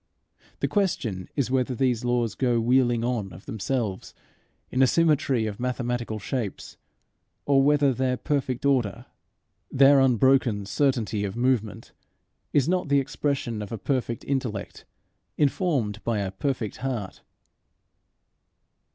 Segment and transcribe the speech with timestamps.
[0.61, 4.15] The question is whether these laws go wheeling on of themselves
[4.71, 6.75] in a symmetry of mathematical shapes,
[7.45, 9.05] or whether their perfect order,
[9.71, 11.91] their unbroken certainty of movement,
[12.51, 14.85] is not the expression of a perfect intellect
[15.37, 17.21] informed by a perfect heart.